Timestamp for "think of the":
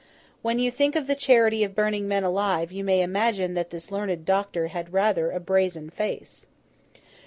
0.71-1.13